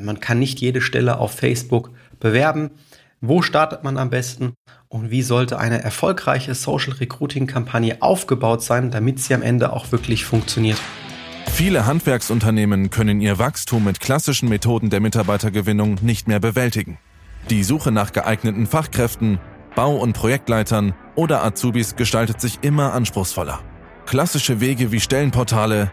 Man 0.00 0.20
kann 0.20 0.38
nicht 0.38 0.60
jede 0.60 0.80
Stelle 0.80 1.18
auf 1.18 1.32
Facebook 1.32 1.90
bewerben. 2.18 2.70
Wo 3.20 3.42
startet 3.42 3.84
man 3.84 3.98
am 3.98 4.10
besten? 4.10 4.54
Und 4.88 5.10
wie 5.10 5.22
sollte 5.22 5.58
eine 5.58 5.82
erfolgreiche 5.82 6.54
Social 6.54 6.94
Recruiting 6.94 7.46
Kampagne 7.46 8.00
aufgebaut 8.00 8.62
sein, 8.62 8.90
damit 8.90 9.20
sie 9.20 9.34
am 9.34 9.42
Ende 9.42 9.72
auch 9.72 9.92
wirklich 9.92 10.24
funktioniert? 10.24 10.78
Viele 11.52 11.84
Handwerksunternehmen 11.84 12.90
können 12.90 13.20
ihr 13.20 13.38
Wachstum 13.38 13.84
mit 13.84 14.00
klassischen 14.00 14.48
Methoden 14.48 14.88
der 14.88 15.00
Mitarbeitergewinnung 15.00 15.98
nicht 16.00 16.28
mehr 16.28 16.40
bewältigen. 16.40 16.98
Die 17.50 17.62
Suche 17.64 17.92
nach 17.92 18.12
geeigneten 18.12 18.66
Fachkräften, 18.66 19.38
Bau- 19.74 19.96
und 19.96 20.14
Projektleitern 20.14 20.94
oder 21.14 21.44
Azubis 21.44 21.96
gestaltet 21.96 22.40
sich 22.40 22.60
immer 22.62 22.94
anspruchsvoller. 22.94 23.60
Klassische 24.06 24.60
Wege 24.60 24.92
wie 24.92 25.00
Stellenportale, 25.00 25.92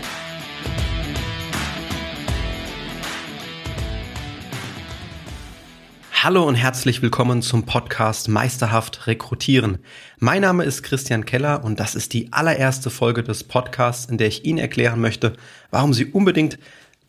Hallo 6.23 6.47
und 6.47 6.53
herzlich 6.53 7.01
willkommen 7.01 7.41
zum 7.41 7.65
Podcast 7.65 8.29
Meisterhaft 8.29 9.07
Rekrutieren. 9.07 9.79
Mein 10.19 10.43
Name 10.43 10.65
ist 10.65 10.83
Christian 10.83 11.25
Keller 11.25 11.63
und 11.63 11.79
das 11.79 11.95
ist 11.95 12.13
die 12.13 12.31
allererste 12.31 12.91
Folge 12.91 13.23
des 13.23 13.43
Podcasts, 13.43 14.05
in 14.05 14.19
der 14.19 14.27
ich 14.27 14.45
Ihnen 14.45 14.59
erklären 14.59 15.01
möchte, 15.01 15.33
warum 15.71 15.95
Sie 15.95 16.05
unbedingt 16.05 16.59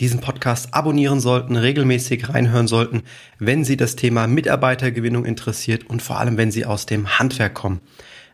diesen 0.01 0.23
Podcast 0.23 0.73
abonnieren 0.73 1.21
sollten, 1.21 1.57
regelmäßig 1.57 2.31
reinhören 2.31 2.69
sollten, 2.69 3.03
wenn 3.39 3.67
Sie 3.67 3.77
das 3.77 3.97
Thema 3.97 4.27
Mitarbeitergewinnung 4.27 5.27
interessiert 5.27 5.85
und 5.91 6.01
vor 6.01 6.19
allem, 6.19 6.39
wenn 6.39 6.51
Sie 6.51 6.65
aus 6.65 6.87
dem 6.87 7.19
Handwerk 7.19 7.53
kommen. 7.53 7.83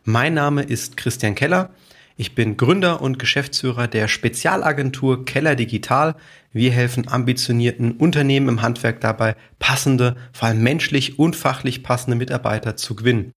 Mein 0.05 0.35
Name 0.35 0.63
ist 0.63 0.97
Christian 0.97 1.35
Keller. 1.35 1.71
Ich 2.21 2.35
bin 2.35 2.57
Gründer 2.57 3.01
und 3.01 3.21
Geschäftsführer 3.21 3.87
der 3.87 4.09
Spezialagentur 4.09 5.25
Keller 5.25 5.55
Digital. 5.55 6.17
Wir 6.53 6.73
helfen 6.73 7.07
ambitionierten 7.07 7.93
Unternehmen 7.93 8.49
im 8.49 8.61
Handwerk 8.61 9.01
dabei, 9.01 9.37
passende, 9.61 10.17
vor 10.33 10.49
allem 10.49 10.61
menschlich 10.61 11.21
und 11.21 11.37
fachlich 11.37 11.85
passende 11.85 12.17
Mitarbeiter 12.17 12.75
zu 12.75 12.97
gewinnen. 12.97 13.31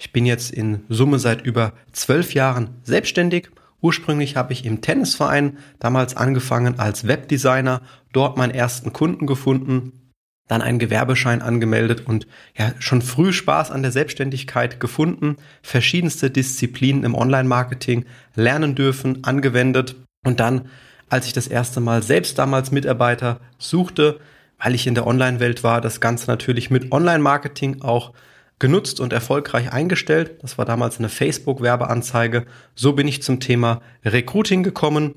Ich 0.00 0.12
bin 0.12 0.26
jetzt 0.26 0.50
in 0.50 0.80
Summe 0.88 1.20
seit 1.20 1.46
über 1.46 1.74
zwölf 1.92 2.34
Jahren 2.34 2.70
selbstständig. 2.82 3.50
Ursprünglich 3.80 4.34
habe 4.34 4.52
ich 4.52 4.64
im 4.64 4.80
Tennisverein 4.80 5.58
damals 5.78 6.16
angefangen 6.16 6.80
als 6.80 7.06
Webdesigner, 7.06 7.82
dort 8.12 8.36
meinen 8.36 8.50
ersten 8.50 8.92
Kunden 8.92 9.28
gefunden, 9.28 10.07
dann 10.48 10.62
einen 10.62 10.78
Gewerbeschein 10.78 11.42
angemeldet 11.42 12.06
und 12.06 12.26
ja 12.56 12.72
schon 12.78 13.02
früh 13.02 13.32
Spaß 13.32 13.70
an 13.70 13.82
der 13.82 13.92
Selbstständigkeit 13.92 14.80
gefunden, 14.80 15.36
verschiedenste 15.62 16.30
Disziplinen 16.30 17.04
im 17.04 17.14
Online-Marketing 17.14 18.06
lernen 18.34 18.74
dürfen, 18.74 19.22
angewendet 19.24 19.94
und 20.24 20.40
dann, 20.40 20.68
als 21.08 21.26
ich 21.26 21.32
das 21.32 21.46
erste 21.46 21.80
Mal 21.80 22.02
selbst 22.02 22.38
damals 22.38 22.72
Mitarbeiter 22.72 23.40
suchte, 23.58 24.18
weil 24.58 24.74
ich 24.74 24.86
in 24.86 24.94
der 24.94 25.06
Online-Welt 25.06 25.62
war, 25.62 25.80
das 25.80 26.00
Ganze 26.00 26.28
natürlich 26.28 26.70
mit 26.70 26.90
Online-Marketing 26.90 27.82
auch 27.82 28.12
genutzt 28.58 28.98
und 28.98 29.12
erfolgreich 29.12 29.72
eingestellt. 29.72 30.42
Das 30.42 30.58
war 30.58 30.64
damals 30.64 30.98
eine 30.98 31.08
Facebook-Werbeanzeige. 31.08 32.44
So 32.74 32.92
bin 32.94 33.06
ich 33.06 33.22
zum 33.22 33.38
Thema 33.38 33.80
Recruiting 34.04 34.64
gekommen, 34.64 35.14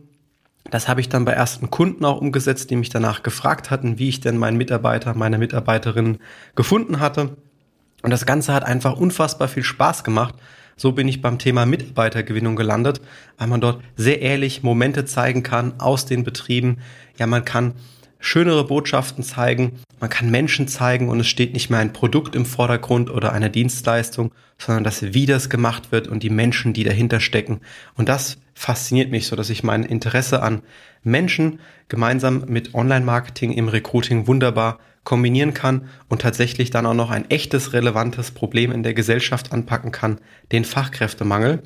das 0.70 0.88
habe 0.88 1.02
ich 1.02 1.09
dann 1.09 1.26
bei 1.26 1.34
ersten 1.34 1.70
Kunden 1.72 2.06
auch 2.06 2.22
umgesetzt, 2.22 2.70
die 2.70 2.76
mich 2.76 2.90
danach 2.90 3.23
gefragt 3.23 3.72
hatten, 3.72 3.98
wie 3.98 4.09
ich 4.09 4.22
denn 4.22 4.38
meinen 4.38 4.58
Mitarbeiter, 4.58 5.16
meine 5.16 5.38
Mitarbeiterin 5.38 6.20
gefunden 6.55 6.99
hatte. 6.99 7.36
Und 8.04 8.11
das 8.11 8.26
Ganze 8.26 8.54
hat 8.54 8.64
einfach 8.64 8.98
unfassbar 8.98 9.48
viel 9.48 9.64
Spaß 9.64 10.04
gemacht. 10.04 10.36
So 10.76 10.92
bin 10.94 11.08
ich 11.08 11.22
beim 11.22 11.39
Thema 11.39 11.66
Mitarbeitergewinnung 11.66 12.55
gelandet, 12.55 13.02
weil 13.38 13.48
man 13.48 13.61
dort 13.61 13.83
sehr 13.95 14.22
ehrlich 14.22 14.64
Momente 14.64 15.05
zeigen 15.05 15.44
kann 15.44 15.80
aus 15.80 16.05
den 16.05 16.23
Betrieben. 16.23 16.78
Ja, 17.17 17.28
man 17.28 17.45
kann 17.45 17.73
schönere 18.20 18.66
Botschaften 18.66 19.23
zeigen, 19.23 19.80
man 20.02 20.10
kann 20.10 20.32
Menschen 20.32 20.67
zeigen 20.67 21.10
und 21.10 21.20
es 21.20 21.28
steht 21.28 21.54
nicht 21.54 21.70
mehr 21.70 21.80
ein 21.80 21.94
Produkt 21.94 22.36
im 22.36 22.48
Vordergrund 22.48 23.12
oder 23.12 23.34
eine 23.34 23.52
Dienstleistung, 23.52 24.32
sondern 24.58 24.84
das, 24.84 25.14
wie 25.14 25.28
das 25.28 25.48
gemacht 25.48 25.92
wird 25.92 26.08
und 26.08 26.23
die 26.23 26.32
Menschen, 26.32 26.73
die 26.73 26.84
dahinter 26.84 27.20
stecken. 27.20 27.62
Und 27.94 28.10
das 28.10 28.38
fasziniert 28.56 29.11
mich 29.11 29.28
so, 29.28 29.36
dass 29.36 29.52
ich 29.52 29.64
mein 29.64 29.84
Interesse 29.84 30.42
an 30.42 30.64
Menschen 31.04 31.60
gemeinsam 31.88 32.45
mit 32.48 32.73
Online-Marketing 32.73 33.52
im 33.54 33.70
Recruiting 33.70 34.26
wunderbar 34.26 34.80
kombinieren 35.04 35.54
kann 35.54 35.88
und 36.10 36.23
tatsächlich 36.23 36.72
dann 36.72 36.88
auch 36.88 36.95
noch 36.95 37.11
ein 37.11 37.30
echtes, 37.30 37.73
relevantes 37.73 38.32
Problem 38.32 38.72
in 38.72 38.82
der 38.82 38.95
Gesellschaft 38.95 39.52
anpacken 39.52 39.92
kann, 39.92 40.20
den 40.52 40.66
Fachkräftemangel. 40.66 41.61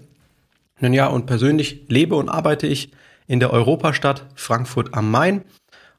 Nun 0.81 0.91
ja, 0.91 1.07
und 1.07 1.25
persönlich 1.25 1.85
lebe 1.87 2.15
und 2.15 2.27
arbeite 2.27 2.67
ich 2.67 2.91
in 3.27 3.39
der 3.39 3.51
Europastadt 3.51 4.25
Frankfurt 4.35 4.93
am 4.93 5.09
Main. 5.09 5.43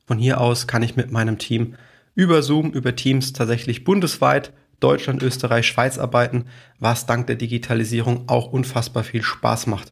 Von 0.07 0.19
hier 0.19 0.39
aus 0.39 0.67
kann 0.67 0.83
ich 0.83 0.97
mit 0.97 1.11
meinem 1.11 1.39
Team 1.39 1.77
über 2.17 2.43
Zoom, 2.43 2.73
über 2.73 2.97
Teams 2.97 3.33
tatsächlich 3.33 3.85
bundesweit 3.85 4.53
Deutschland, 4.81 5.23
Österreich, 5.23 5.67
Schweiz 5.67 5.99
arbeiten, 5.99 6.47
was 6.81 7.07
dank 7.07 7.29
der 7.29 7.37
Digitalisierung 7.37 8.25
auch 8.29 8.53
unfassbar 8.53 9.05
viel 9.05 9.23
Spaß 9.23 9.69
macht. 9.69 9.91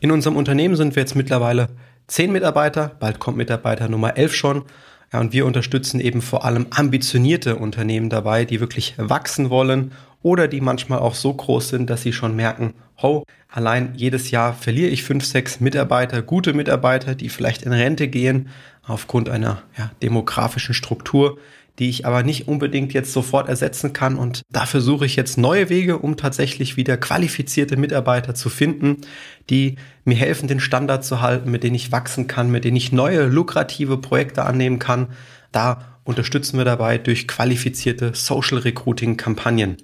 In 0.00 0.10
unserem 0.10 0.36
Unternehmen 0.36 0.76
sind 0.76 0.96
wir 0.96 1.02
jetzt 1.02 1.16
mittlerweile 1.16 1.68
zehn 2.06 2.32
Mitarbeiter, 2.32 2.96
bald 3.00 3.18
kommt 3.18 3.36
Mitarbeiter 3.36 3.88
Nummer 3.88 4.16
elf 4.16 4.34
schon. 4.34 4.64
Ja, 5.12 5.20
und 5.20 5.32
wir 5.32 5.46
unterstützen 5.46 6.00
eben 6.00 6.22
vor 6.22 6.44
allem 6.44 6.66
ambitionierte 6.70 7.56
Unternehmen 7.56 8.10
dabei, 8.10 8.44
die 8.44 8.60
wirklich 8.60 8.94
wachsen 8.98 9.50
wollen 9.50 9.92
oder 10.22 10.48
die 10.48 10.60
manchmal 10.60 10.98
auch 10.98 11.14
so 11.14 11.32
groß 11.32 11.68
sind, 11.68 11.90
dass 11.90 12.02
sie 12.02 12.12
schon 12.12 12.34
merken, 12.34 12.74
ho, 13.00 13.24
allein 13.48 13.94
jedes 13.96 14.30
Jahr 14.30 14.52
verliere 14.52 14.90
ich 14.90 15.02
fünf, 15.02 15.24
sechs 15.24 15.60
Mitarbeiter, 15.60 16.22
gute 16.22 16.52
Mitarbeiter, 16.52 17.14
die 17.14 17.28
vielleicht 17.28 17.62
in 17.62 17.72
Rente 17.72 18.08
gehen 18.08 18.48
aufgrund 18.86 19.28
einer 19.28 19.62
ja, 19.76 19.90
demografischen 20.02 20.74
Struktur, 20.74 21.38
die 21.78 21.88
ich 21.88 22.06
aber 22.06 22.24
nicht 22.24 22.48
unbedingt 22.48 22.92
jetzt 22.92 23.12
sofort 23.12 23.48
ersetzen 23.48 23.92
kann. 23.92 24.16
Und 24.16 24.42
dafür 24.50 24.80
suche 24.80 25.06
ich 25.06 25.14
jetzt 25.14 25.38
neue 25.38 25.68
Wege, 25.68 25.98
um 25.98 26.16
tatsächlich 26.16 26.76
wieder 26.76 26.96
qualifizierte 26.96 27.76
Mitarbeiter 27.76 28.34
zu 28.34 28.48
finden, 28.48 29.02
die 29.48 29.76
mir 30.04 30.16
helfen, 30.16 30.48
den 30.48 30.60
Standard 30.60 31.04
zu 31.04 31.20
halten, 31.20 31.50
mit 31.50 31.62
denen 31.62 31.76
ich 31.76 31.92
wachsen 31.92 32.26
kann, 32.26 32.50
mit 32.50 32.64
denen 32.64 32.76
ich 32.76 32.90
neue, 32.90 33.26
lukrative 33.26 33.98
Projekte 33.98 34.44
annehmen 34.44 34.80
kann. 34.80 35.08
Da 35.52 35.98
unterstützen 36.02 36.58
wir 36.58 36.64
dabei 36.64 36.98
durch 36.98 37.28
qualifizierte 37.28 38.12
Social 38.14 38.58
Recruiting 38.58 39.16
Kampagnen. 39.16 39.76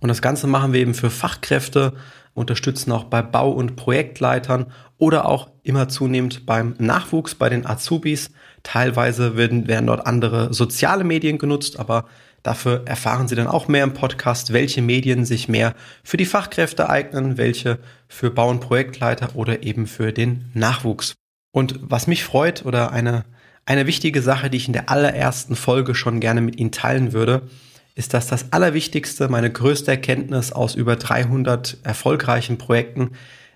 Und 0.00 0.08
das 0.08 0.22
Ganze 0.22 0.46
machen 0.46 0.72
wir 0.72 0.80
eben 0.80 0.94
für 0.94 1.10
Fachkräfte, 1.10 1.94
unterstützen 2.34 2.92
auch 2.92 3.04
bei 3.04 3.22
Bau- 3.22 3.52
und 3.52 3.76
Projektleitern 3.76 4.66
oder 4.98 5.26
auch 5.26 5.50
immer 5.62 5.88
zunehmend 5.88 6.46
beim 6.46 6.74
Nachwuchs, 6.78 7.34
bei 7.34 7.48
den 7.48 7.66
Azubis. 7.66 8.30
Teilweise 8.62 9.36
werden, 9.36 9.68
werden 9.68 9.86
dort 9.86 10.06
andere 10.06 10.52
soziale 10.52 11.02
Medien 11.02 11.38
genutzt, 11.38 11.78
aber 11.78 12.04
dafür 12.42 12.82
erfahren 12.84 13.26
Sie 13.26 13.34
dann 13.34 13.46
auch 13.46 13.68
mehr 13.68 13.84
im 13.84 13.94
Podcast, 13.94 14.52
welche 14.52 14.82
Medien 14.82 15.24
sich 15.24 15.48
mehr 15.48 15.74
für 16.04 16.18
die 16.18 16.26
Fachkräfte 16.26 16.90
eignen, 16.90 17.38
welche 17.38 17.78
für 18.06 18.30
Bau- 18.30 18.50
und 18.50 18.60
Projektleiter 18.60 19.34
oder 19.34 19.62
eben 19.62 19.86
für 19.86 20.12
den 20.12 20.50
Nachwuchs. 20.52 21.14
Und 21.52 21.78
was 21.80 22.06
mich 22.06 22.22
freut 22.22 22.66
oder 22.66 22.92
eine, 22.92 23.24
eine 23.64 23.86
wichtige 23.86 24.20
Sache, 24.20 24.50
die 24.50 24.58
ich 24.58 24.66
in 24.66 24.74
der 24.74 24.90
allerersten 24.90 25.56
Folge 25.56 25.94
schon 25.94 26.20
gerne 26.20 26.42
mit 26.42 26.58
Ihnen 26.60 26.70
teilen 26.70 27.14
würde, 27.14 27.48
ist 27.96 28.14
dass 28.14 28.28
das 28.28 28.52
Allerwichtigste, 28.52 29.28
meine 29.28 29.50
größte 29.50 29.90
Erkenntnis 29.90 30.52
aus 30.52 30.76
über 30.76 30.94
300 30.96 31.78
erfolgreichen 31.82 32.58
Projekten, 32.58 33.12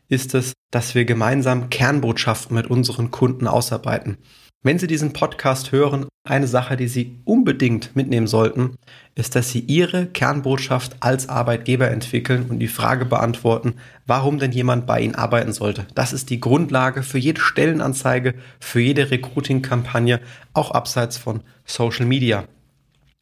ist 0.08 0.34
es, 0.34 0.54
dass 0.72 0.94
wir 0.94 1.04
gemeinsam 1.04 1.70
Kernbotschaften 1.70 2.56
mit 2.56 2.66
unseren 2.66 3.12
Kunden 3.12 3.46
ausarbeiten. 3.46 4.16
Wenn 4.62 4.78
Sie 4.78 4.86
diesen 4.86 5.12
Podcast 5.12 5.72
hören, 5.72 6.06
eine 6.24 6.46
Sache, 6.46 6.76
die 6.76 6.88
Sie 6.88 7.20
unbedingt 7.24 7.96
mitnehmen 7.96 8.26
sollten, 8.26 8.76
ist, 9.14 9.36
dass 9.36 9.50
Sie 9.50 9.60
Ihre 9.60 10.06
Kernbotschaft 10.06 10.96
als 11.00 11.28
Arbeitgeber 11.28 11.90
entwickeln 11.90 12.46
und 12.48 12.58
die 12.58 12.68
Frage 12.68 13.04
beantworten, 13.06 13.74
warum 14.06 14.38
denn 14.38 14.52
jemand 14.52 14.86
bei 14.86 15.00
Ihnen 15.00 15.14
arbeiten 15.14 15.52
sollte. 15.52 15.86
Das 15.94 16.12
ist 16.12 16.28
die 16.28 16.40
Grundlage 16.40 17.02
für 17.02 17.18
jede 17.18 17.40
Stellenanzeige, 17.40 18.34
für 18.58 18.80
jede 18.80 19.10
Recruiting-Kampagne, 19.10 20.20
auch 20.52 20.70
abseits 20.72 21.16
von 21.16 21.42
Social 21.64 22.06
Media. 22.06 22.44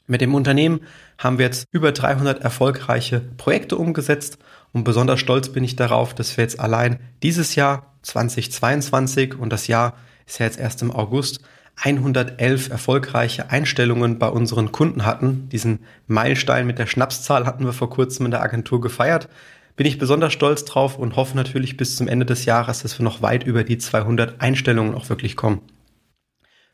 Mit 0.09 0.21
dem 0.21 0.35
Unternehmen 0.35 0.81
haben 1.19 1.39
wir 1.39 1.47
jetzt 1.47 1.67
über 1.73 1.93
300 1.93 2.41
erfolgreiche 2.43 3.21
Projekte 3.21 3.77
umgesetzt 3.77 4.39
und 4.73 4.85
besonders 4.85 5.21
stolz 5.21 5.51
bin 5.51 5.65
ich 5.65 5.77
darauf, 5.77 6.15
dass 6.15 6.37
wir 6.37 6.45
jetzt 6.45 6.61
allein 6.61 7.01
dieses 7.23 7.57
Jahr 7.57 7.95
2022 8.03 9.37
und 9.37 9.53
das 9.53 9.67
Jahr 9.67 9.95
ist 10.27 10.39
ja 10.39 10.47
jetzt 10.47 10.61
erst 10.61 10.81
im 10.83 10.93
August 10.93 11.41
111 11.83 12.71
erfolgreiche 12.71 13.51
Einstellungen 13.51 14.19
bei 14.19 14.29
unseren 14.29 14.73
Kunden 14.73 15.05
hatten. 15.05 15.49
Diesen 15.51 15.81
Meilenstein 16.07 16.67
mit 16.67 16.79
der 16.79 16.87
Schnapszahl 16.87 17.47
hatten 17.47 17.65
wir 17.65 17.73
vor 17.73 17.91
kurzem 17.91 18.27
in 18.27 18.31
der 18.31 18.43
Agentur 18.43 18.81
gefeiert. 18.81 19.29
bin 19.77 19.87
ich 19.87 19.99
besonders 19.99 20.33
stolz 20.33 20.65
drauf 20.65 20.99
und 20.99 21.15
hoffe 21.15 21.37
natürlich 21.37 21.77
bis 21.77 21.97
zum 21.97 22.09
Ende 22.09 22.27
des 22.27 22.47
Jahres, 22.47 22.83
dass 22.83 22.99
wir 22.99 23.05
noch 23.05 23.23
weit 23.23 23.45
über 23.45 23.63
die 23.63 23.79
200 23.79 24.41
Einstellungen 24.41 24.95
auch 24.95 25.09
wirklich 25.09 25.37
kommen. 25.37 25.61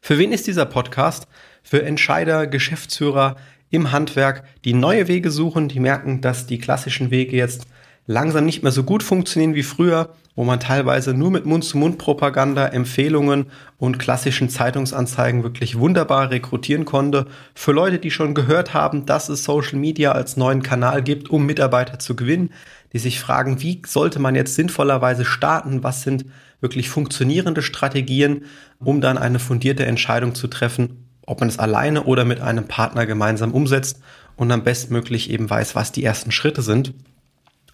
Für 0.01 0.19
wen 0.19 0.33
ist 0.33 0.47
dieser 0.47 0.65
Podcast? 0.65 1.29
Für 1.63 1.83
Entscheider, 1.83 2.47
Geschäftsführer 2.47 3.37
im 3.75 3.93
Handwerk, 3.93 4.45
die 4.65 4.75
neue 4.75 5.09
Wege 5.09 5.31
suchen, 5.31 5.69
die 5.69 5.81
merken, 5.81 6.21
dass 6.21 6.47
die 6.47 6.59
klassischen 6.59 7.11
Wege 7.11 7.37
jetzt 7.37 7.67
langsam 8.07 8.45
nicht 8.45 8.63
mehr 8.63 8.73
so 8.73 8.85
gut 8.85 9.03
funktionieren 9.03 9.55
wie 9.55 9.63
früher, 9.63 10.11
wo 10.37 10.45
man 10.45 10.61
teilweise 10.61 11.15
nur 11.15 11.31
mit 11.31 11.47
Mund-zu-Mund-Propaganda, 11.47 12.67
Empfehlungen 12.67 13.47
und 13.79 13.99
klassischen 13.99 14.49
Zeitungsanzeigen 14.49 15.43
wirklich 15.43 15.79
wunderbar 15.79 16.31
rekrutieren 16.31 16.85
konnte. 16.85 17.27
Für 17.55 17.73
Leute, 17.73 17.99
die 17.99 18.11
schon 18.11 18.35
gehört 18.35 18.75
haben, 18.75 19.07
dass 19.07 19.29
es 19.29 19.45
Social 19.45 19.79
Media 19.79 20.13
als 20.13 20.37
neuen 20.37 20.63
Kanal 20.63 21.03
gibt, 21.03 21.31
um 21.31 21.47
Mitarbeiter 21.47 21.99
zu 21.99 22.17
gewinnen, 22.17 22.51
die 22.93 22.99
sich 22.99 23.21
fragen, 23.21 23.63
wie 23.63 23.81
sollte 23.87 24.19
man 24.19 24.35
jetzt 24.35 24.55
sinnvollerweise 24.55 25.25
starten, 25.25 25.83
was 25.83 26.03
sind 26.03 26.27
wirklich 26.61 26.89
funktionierende 26.89 27.63
Strategien, 27.63 28.45
um 28.79 29.01
dann 29.01 29.19
eine 29.19 29.39
fundierte 29.39 29.87
Entscheidung 29.87 30.35
zu 30.35 30.49
treffen, 30.49 31.04
ob 31.27 31.41
man 31.41 31.49
es 31.49 31.59
alleine 31.59 32.05
oder 32.05 32.25
mit 32.25 32.41
einem 32.41 32.67
Partner 32.67 33.07
gemeinsam 33.07 33.53
umsetzt 33.53 34.01
und 34.37 34.51
am 34.51 34.65
bestmöglich 34.65 35.31
eben 35.31 35.49
weiß, 35.49 35.75
was 35.75 35.93
die 35.93 36.05
ersten 36.05 36.33
Schritte 36.33 36.63
sind 36.63 36.95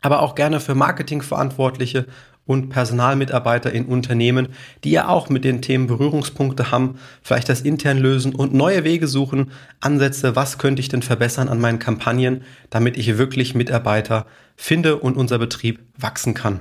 aber 0.01 0.23
auch 0.23 0.35
gerne 0.35 0.61
für 0.61 0.75
Marketingverantwortliche 0.75 2.07
und 2.47 2.71
Personalmitarbeiter 2.71 3.71
in 3.73 3.87
Unternehmen, 3.87 4.49
die 4.83 4.91
ja 4.91 5.09
auch 5.09 5.29
mit 5.29 5.45
den 5.45 5.63
Themen 5.63 5.87
Berührungspunkte 5.87 6.71
haben, 6.71 6.99
vielleicht 7.23 7.49
das 7.49 7.61
intern 7.61 7.99
lösen 7.99 8.35
und 8.35 8.55
neue 8.55 8.83
Wege 8.83 9.07
suchen, 9.07 9.53
Ansätze, 9.81 10.35
was 10.37 10.59
könnte 10.59 10.81
ich 10.81 10.89
denn 10.89 11.03
verbessern 11.03 11.49
an 11.49 11.61
meinen 11.61 11.79
Kampagnen, 11.79 12.43
damit 12.71 12.97
ich 12.97 13.19
wirklich 13.19 13.55
Mitarbeiter 13.55 14.27
finde 14.57 14.97
und 14.97 15.17
unser 15.17 15.39
Betrieb 15.39 15.81
wachsen 15.97 16.35
kann. 16.35 16.61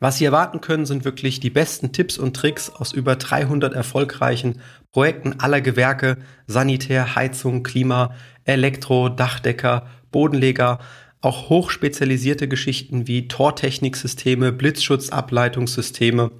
Was 0.00 0.16
Sie 0.16 0.24
erwarten 0.24 0.62
können, 0.62 0.86
sind 0.86 1.04
wirklich 1.04 1.40
die 1.40 1.50
besten 1.50 1.92
Tipps 1.92 2.16
und 2.16 2.34
Tricks 2.34 2.70
aus 2.70 2.92
über 2.92 3.16
300 3.16 3.74
erfolgreichen 3.74 4.60
Projekten 4.92 5.38
aller 5.40 5.60
Gewerke, 5.60 6.16
Sanitär, 6.46 7.14
Heizung, 7.14 7.62
Klima, 7.62 8.14
Elektro, 8.44 9.10
Dachdecker, 9.10 9.86
Bodenleger, 10.10 10.78
auch 11.20 11.50
hochspezialisierte 11.50 12.48
Geschichten 12.48 13.06
wie 13.06 13.28
Tortechniksysteme, 13.28 14.52
Blitzschutzableitungssysteme. 14.52 16.30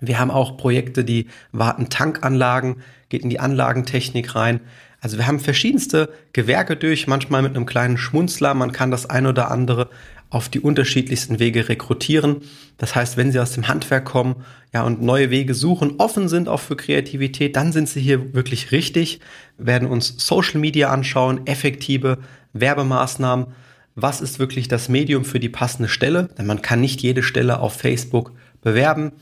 Wir 0.00 0.18
haben 0.18 0.30
auch 0.30 0.56
Projekte, 0.56 1.04
die 1.04 1.26
warten 1.52 1.90
Tankanlagen, 1.90 2.76
geht 3.10 3.22
in 3.22 3.30
die 3.30 3.40
Anlagentechnik 3.40 4.34
rein. 4.34 4.60
Also 5.00 5.16
wir 5.16 5.26
haben 5.26 5.40
verschiedenste 5.40 6.12
Gewerke 6.32 6.76
durch, 6.76 7.06
manchmal 7.06 7.42
mit 7.42 7.54
einem 7.54 7.66
kleinen 7.66 7.98
Schmunzler. 7.98 8.54
Man 8.54 8.72
kann 8.72 8.90
das 8.90 9.06
ein 9.06 9.26
oder 9.26 9.50
andere 9.50 9.88
auf 10.30 10.48
die 10.48 10.60
unterschiedlichsten 10.60 11.38
Wege 11.38 11.68
rekrutieren. 11.68 12.38
Das 12.76 12.94
heißt, 12.94 13.16
wenn 13.16 13.32
Sie 13.32 13.40
aus 13.40 13.52
dem 13.52 13.68
Handwerk 13.68 14.04
kommen, 14.04 14.44
ja, 14.74 14.82
und 14.82 15.00
neue 15.00 15.30
Wege 15.30 15.54
suchen, 15.54 15.94
offen 15.98 16.28
sind 16.28 16.48
auch 16.48 16.60
für 16.60 16.76
Kreativität, 16.76 17.56
dann 17.56 17.72
sind 17.72 17.88
Sie 17.88 18.00
hier 18.00 18.34
wirklich 18.34 18.70
richtig, 18.70 19.20
werden 19.56 19.88
uns 19.88 20.14
Social 20.18 20.60
Media 20.60 20.90
anschauen, 20.90 21.46
effektive 21.46 22.18
Werbemaßnahmen, 22.52 23.46
was 23.94 24.20
ist 24.20 24.38
wirklich 24.38 24.68
das 24.68 24.88
Medium 24.88 25.24
für 25.24 25.40
die 25.40 25.48
passende 25.48 25.88
Stelle, 25.88 26.28
denn 26.36 26.46
man 26.46 26.62
kann 26.62 26.80
nicht 26.80 27.00
jede 27.00 27.22
Stelle 27.22 27.60
auf 27.60 27.74
Facebook 27.74 28.32
bewerben. 28.60 29.12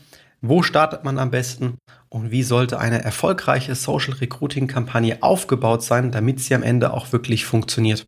Wo 0.41 0.61
startet 0.61 1.03
man 1.03 1.17
am 1.17 1.31
besten 1.31 1.77
und 2.09 2.31
wie 2.31 2.43
sollte 2.43 2.79
eine 2.79 3.03
erfolgreiche 3.03 3.73
Social 3.73 4.13
Recruiting 4.13 4.67
Kampagne 4.67 5.21
aufgebaut 5.21 5.83
sein, 5.83 6.11
damit 6.11 6.39
sie 6.39 6.53
am 6.53 6.63
Ende 6.63 6.93
auch 6.93 7.11
wirklich 7.11 7.45
funktioniert? 7.45 8.05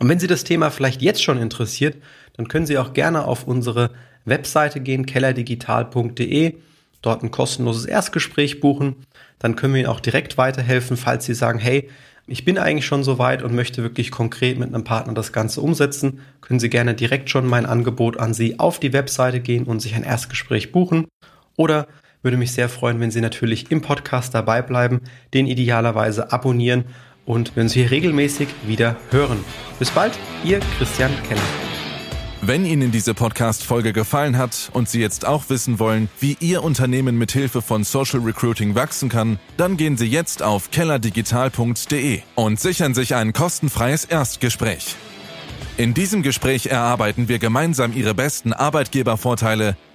Und 0.00 0.08
wenn 0.08 0.18
Sie 0.18 0.26
das 0.26 0.42
Thema 0.42 0.70
vielleicht 0.70 1.00
jetzt 1.00 1.22
schon 1.22 1.38
interessiert, 1.38 1.96
dann 2.36 2.48
können 2.48 2.66
Sie 2.66 2.76
auch 2.76 2.92
gerne 2.92 3.24
auf 3.24 3.46
unsere 3.46 3.90
Webseite 4.24 4.80
gehen, 4.80 5.06
kellerdigital.de, 5.06 6.56
dort 7.02 7.22
ein 7.22 7.30
kostenloses 7.30 7.84
Erstgespräch 7.84 8.60
buchen. 8.60 8.96
Dann 9.38 9.54
können 9.54 9.74
wir 9.74 9.80
Ihnen 9.82 9.90
auch 9.90 10.00
direkt 10.00 10.38
weiterhelfen, 10.38 10.96
falls 10.96 11.26
Sie 11.26 11.34
sagen, 11.34 11.60
hey, 11.60 11.88
ich 12.26 12.44
bin 12.44 12.58
eigentlich 12.58 12.86
schon 12.86 13.04
so 13.04 13.18
weit 13.18 13.42
und 13.42 13.54
möchte 13.54 13.82
wirklich 13.82 14.10
konkret 14.10 14.58
mit 14.58 14.74
einem 14.74 14.84
Partner 14.84 15.12
das 15.14 15.32
Ganze 15.32 15.60
umsetzen, 15.60 16.20
können 16.40 16.60
Sie 16.60 16.70
gerne 16.70 16.94
direkt 16.94 17.30
schon 17.30 17.46
mein 17.46 17.66
Angebot 17.66 18.18
an 18.18 18.34
Sie 18.34 18.58
auf 18.58 18.80
die 18.80 18.92
Webseite 18.92 19.40
gehen 19.40 19.64
und 19.64 19.80
sich 19.80 19.94
ein 19.94 20.04
Erstgespräch 20.04 20.72
buchen. 20.72 21.06
Oder 21.56 21.86
würde 22.22 22.36
mich 22.36 22.52
sehr 22.52 22.68
freuen, 22.68 23.00
wenn 23.00 23.10
Sie 23.10 23.20
natürlich 23.20 23.70
im 23.70 23.82
Podcast 23.82 24.34
dabei 24.34 24.62
bleiben, 24.62 25.00
den 25.34 25.46
idealerweise 25.46 26.32
abonnieren 26.32 26.84
und 27.24 27.56
wenn 27.56 27.68
Sie 27.68 27.82
regelmäßig 27.82 28.48
wieder 28.66 28.96
hören. 29.10 29.44
Bis 29.78 29.90
bald, 29.90 30.18
Ihr 30.44 30.60
Christian 30.78 31.10
Keller. 31.28 31.40
Wenn 32.44 32.66
Ihnen 32.66 32.90
diese 32.90 33.14
Podcast-Folge 33.14 33.92
gefallen 33.92 34.36
hat 34.36 34.70
und 34.72 34.88
Sie 34.88 35.00
jetzt 35.00 35.24
auch 35.24 35.44
wissen 35.48 35.78
wollen, 35.78 36.08
wie 36.18 36.36
Ihr 36.40 36.64
Unternehmen 36.64 37.16
mit 37.16 37.30
Hilfe 37.30 37.62
von 37.62 37.84
Social 37.84 38.18
Recruiting 38.18 38.74
wachsen 38.74 39.08
kann, 39.08 39.38
dann 39.56 39.76
gehen 39.76 39.96
Sie 39.96 40.06
jetzt 40.06 40.42
auf 40.42 40.72
kellerdigital.de 40.72 42.22
und 42.34 42.58
sichern 42.58 42.94
sich 42.94 43.14
ein 43.14 43.32
kostenfreies 43.32 44.04
Erstgespräch. 44.04 44.96
In 45.76 45.94
diesem 45.94 46.22
Gespräch 46.22 46.66
erarbeiten 46.66 47.28
wir 47.28 47.38
gemeinsam 47.38 47.92
Ihre 47.92 48.12
besten 48.12 48.52
Arbeitgebervorteile 48.52 49.76